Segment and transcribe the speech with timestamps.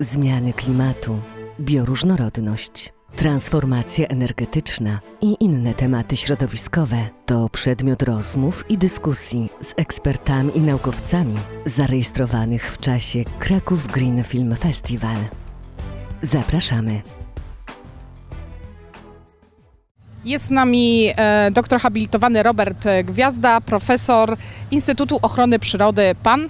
[0.00, 1.20] zmiany klimatu,
[1.60, 10.60] bioróżnorodność, transformacja energetyczna i inne tematy środowiskowe to przedmiot rozmów i dyskusji z ekspertami i
[10.60, 11.34] naukowcami
[11.64, 15.16] zarejestrowanych w czasie Kraków Green Film Festival.
[16.22, 17.00] Zapraszamy.
[20.24, 24.36] Jest z nami e, doktor habilitowany Robert Gwiazda, profesor
[24.70, 26.48] Instytutu Ochrony Przyrody PAN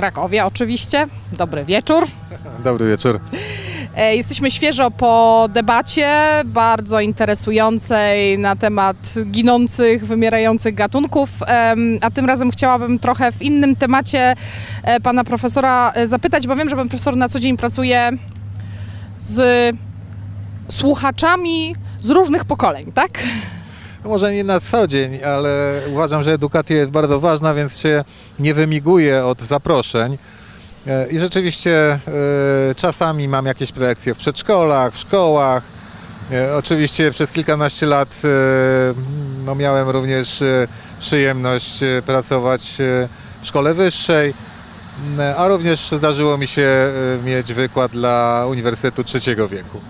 [0.00, 1.06] Krakowie oczywiście.
[1.32, 2.04] Dobry wieczór.
[2.64, 3.20] Dobry wieczór.
[3.96, 6.08] E, Jesteśmy świeżo po debacie,
[6.44, 11.30] bardzo interesującej na temat ginących, wymierających gatunków,
[12.00, 14.34] a tym razem chciałabym trochę w innym temacie
[14.82, 18.10] e, pana profesora e, zapytać, bo wiem, że pan profesor na co dzień pracuje
[19.18, 19.42] z
[20.68, 23.10] słuchaczami z różnych pokoleń, tak?
[24.04, 28.04] No Może nie na co dzień, ale uważam, że edukacja jest bardzo ważna, więc się
[28.38, 30.18] nie wymiguję od zaproszeń.
[30.86, 32.00] E, I rzeczywiście e,
[32.76, 35.62] czasami mam jakieś prelekcje w przedszkolach, w szkołach.
[36.32, 38.22] E, Oczywiście przez kilkanaście lat
[39.44, 40.42] no, miałem również
[41.00, 42.74] przyjemność pracować
[43.42, 44.34] w szkole wyższej,
[45.36, 46.92] a również zdarzyło mi się
[47.24, 49.80] mieć wykład dla Uniwersytetu Trzeciego Wieku.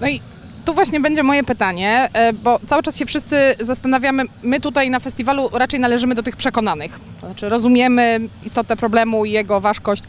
[0.00, 0.20] No i
[0.64, 5.00] tu właśnie będzie moje pytanie, e, bo cały czas się wszyscy zastanawiamy, my tutaj na
[5.00, 7.00] festiwalu raczej należymy do tych przekonanych.
[7.20, 10.02] To znaczy rozumiemy istotę problemu i jego ważkość.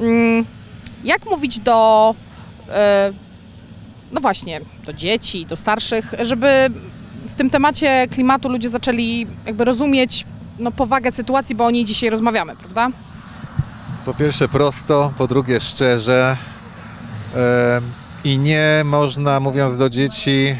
[0.00, 0.44] Mm,
[1.04, 2.14] Jak mówić do,
[2.70, 3.12] e,
[4.12, 6.48] no właśnie, do dzieci, do starszych, żeby
[7.30, 10.24] w tym temacie klimatu ludzie zaczęli jakby rozumieć
[10.58, 12.88] no, powagę sytuacji, bo o niej dzisiaj rozmawiamy, prawda?
[14.04, 16.36] Po pierwsze prosto, po drugie szczerze.
[17.36, 17.80] E,
[18.28, 20.56] I nie można, mówiąc do dzieci,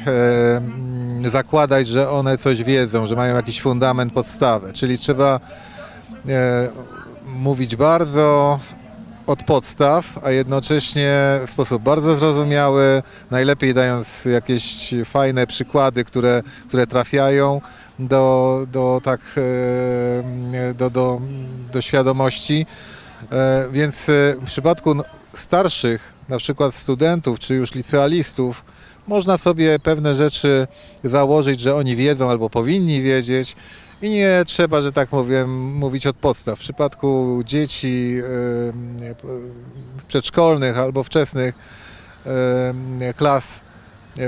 [1.25, 4.73] e, zakładać, że one coś wiedzą, że mają jakiś fundament, podstawę.
[4.73, 5.41] Czyli trzeba
[6.29, 6.69] e,
[7.27, 8.59] mówić bardzo
[9.27, 16.87] od podstaw, a jednocześnie w sposób bardzo zrozumiały, najlepiej dając jakieś fajne przykłady, które, które
[16.87, 17.61] trafiają
[17.99, 21.21] do, do, tak, e, do, do,
[21.73, 22.67] do świadomości.
[23.73, 24.05] Więc
[24.41, 24.95] w przypadku
[25.35, 28.65] starszych, na przykład studentów czy już licealistów,
[29.07, 30.67] można sobie pewne rzeczy
[31.05, 33.57] założyć, że oni wiedzą albo powinni wiedzieć
[34.03, 36.59] i nie trzeba, że tak powiem, mówić od podstaw.
[36.59, 38.17] W przypadku dzieci
[40.09, 41.55] przedszkolnych albo wczesnych
[43.17, 43.61] klas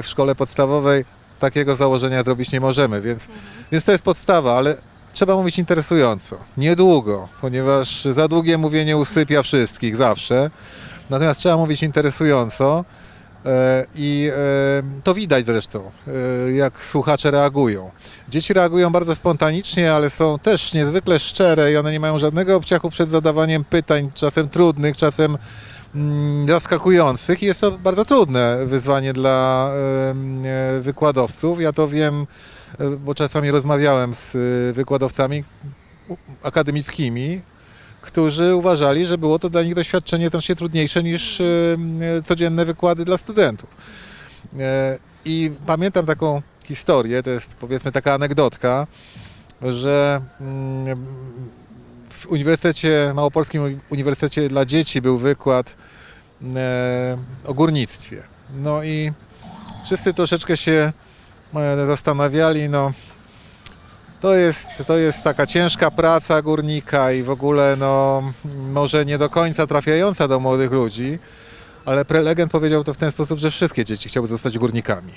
[0.02, 1.04] w szkole podstawowej
[1.40, 3.28] takiego założenia zrobić nie możemy, więc,
[3.72, 4.76] więc to jest podstawa, ale
[5.12, 10.50] trzeba mówić interesująco, niedługo, ponieważ za długie mówienie usypia wszystkich zawsze.
[11.10, 12.84] Natomiast trzeba mówić interesująco
[13.46, 15.90] e, i e, to widać zresztą,
[16.46, 17.90] e, jak słuchacze reagują.
[18.28, 22.90] Dzieci reagują bardzo spontanicznie, ale są też niezwykle szczere i one nie mają żadnego obciachu
[22.90, 25.38] przed zadawaniem pytań, czasem trudnych, czasem
[25.94, 29.70] mm, zaskakujących i jest to bardzo trudne wyzwanie dla
[30.80, 31.60] wykładowców.
[31.60, 32.26] Ja to wiem,
[32.98, 34.36] bo czasami rozmawiałem z
[34.76, 35.44] wykładowcami
[36.42, 37.40] akademickimi,
[38.02, 43.04] którzy uważali, że było to dla nich doświadczenie znacznie trudniejsze niż e, e, codzienne wykłady
[43.04, 43.70] dla studentów.
[44.58, 48.86] E, I pamiętam taką historię, to jest powiedzmy taka anegdotka,
[49.62, 51.06] że mm,
[52.10, 55.76] w Uniwersytecie, Małopolskim Uniwersytecie dla Dzieci był wykład
[57.46, 58.22] o górnictwie.
[58.54, 59.12] No i
[59.84, 60.92] wszyscy troszeczkę się
[61.86, 62.92] zastanawiali, no
[64.20, 68.22] to jest, to jest taka ciężka praca górnika i w ogóle no
[68.72, 71.18] może nie do końca trafiająca do młodych ludzi,
[71.84, 75.12] ale prelegent powiedział to w ten sposób, że wszystkie dzieci chciały zostać górnikami.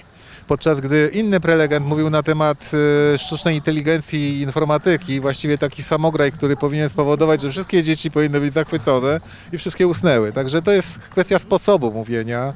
[0.47, 2.71] Podczas gdy inny prelegent mówił na temat
[3.13, 8.39] e, sztucznej inteligencji i informatyki, właściwie taki samograj, który powinien spowodować, że wszystkie dzieci powinny
[8.39, 9.19] być zachwycone
[9.51, 10.31] i wszystkie usnęły.
[10.31, 12.53] Także to jest kwestia sposobu mówienia.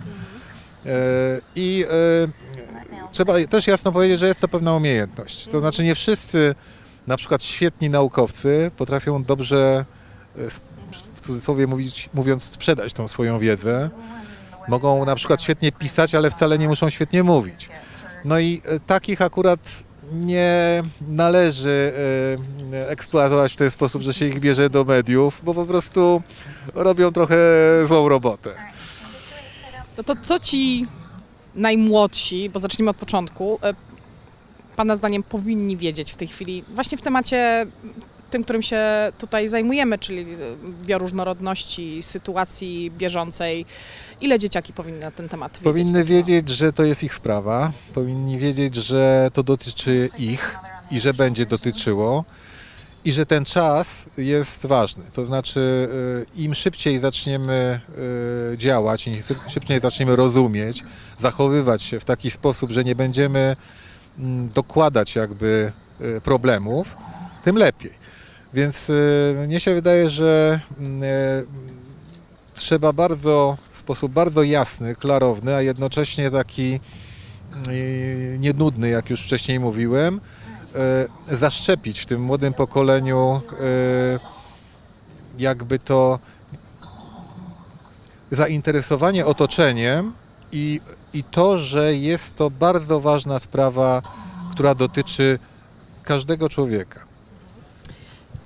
[0.85, 0.89] E,
[1.55, 5.47] I e, trzeba też jasno powiedzieć, że jest to pewna umiejętność.
[5.47, 6.55] To znaczy nie wszyscy,
[7.07, 9.85] na przykład świetni naukowcy, potrafią dobrze,
[10.37, 10.49] e,
[11.15, 13.89] w cudzysłowie mówić, mówiąc, sprzedać tą swoją wiedzę.
[14.67, 17.69] Mogą na przykład świetnie pisać, ale wcale nie muszą świetnie mówić.
[18.25, 21.93] No i takich akurat nie należy
[22.87, 26.21] eksploatować w ten sposób, że się ich bierze do mediów, bo po prostu
[26.73, 27.37] robią trochę
[27.87, 28.49] złą robotę.
[29.97, 30.85] No to co ci
[31.55, 33.73] najmłodsi, bo zacznijmy od początku, e,
[34.75, 37.65] Pana zdaniem powinni wiedzieć w tej chwili, właśnie w temacie
[38.29, 38.81] tym, którym się
[39.17, 40.25] tutaj zajmujemy, czyli e,
[40.85, 43.65] bioróżnorodności, sytuacji bieżącej.
[44.21, 45.63] Ile dzieciaki powinny na ten temat wiedzieć?
[45.63, 50.57] Powinny wiedzieć, że to jest ich sprawa, powinni wiedzieć, że to dotyczy ich
[50.91, 52.25] i że będzie dotyczyło
[53.07, 55.03] i że ten czas jest ważny.
[55.13, 55.59] To znaczy,
[56.39, 57.79] y, im szybciej zaczniemy
[58.53, 59.15] y, działać, im
[59.47, 60.83] szybciej zaczniemy rozumieć,
[61.19, 63.55] zachowywać się w taki sposób, że nie będziemy
[64.19, 65.71] mm, dokładać jakby
[66.01, 66.97] y, problemów,
[67.43, 67.91] tym lepiej.
[68.53, 68.91] Więc
[69.47, 71.01] mnie się wydaje, że mm,
[72.53, 76.79] trzeba bardzo, w sposób bardzo jasny, klarowny, a jednocześnie taki
[77.67, 80.21] y, nienudny, jak już wcześniej mówiłem,
[81.31, 84.19] zaszczepić w tym młodym pokoleniu y,
[85.39, 86.19] jakby to
[88.31, 90.13] zainteresowanie otoczeniem
[90.51, 90.81] i,
[91.13, 94.01] i to, że jest to bardzo ważna sprawa,
[94.51, 95.39] która dotyczy
[96.03, 97.06] każdego człowieka.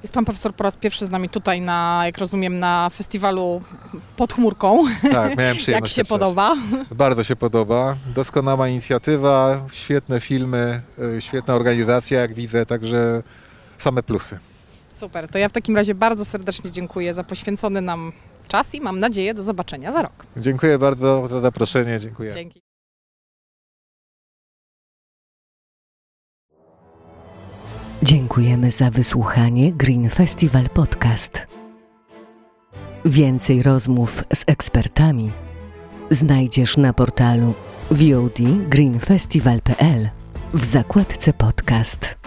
[0.03, 3.61] Jest pan profesor po raz pierwszy z nami tutaj, na, jak rozumiem, na festiwalu
[4.17, 4.83] pod chmurką.
[5.01, 5.93] Tak, miałem Jak przyjemność.
[5.93, 6.19] się pierwszy raz.
[6.19, 6.55] podoba?
[6.91, 7.97] Bardzo się podoba.
[8.15, 10.81] Doskonała inicjatywa, świetne filmy,
[11.17, 13.23] y, świetna organizacja, jak widzę, także
[13.77, 14.39] same plusy.
[14.89, 18.11] Super, to ja w takim razie bardzo serdecznie dziękuję za poświęcony nam
[18.47, 20.25] czas i mam nadzieję do zobaczenia za rok.
[20.37, 21.99] Dziękuję bardzo za zaproszenie.
[21.99, 22.31] Dziękuję.
[22.31, 22.61] Dzięki.
[28.03, 31.41] Dziękujemy za wysłuchanie Green Festival Podcast.
[33.05, 35.31] Więcej rozmów z ekspertami
[36.09, 37.53] znajdziesz na portalu
[37.91, 38.39] VOD
[38.69, 40.09] greenfestival.pl
[40.53, 42.20] w zakładce podcast.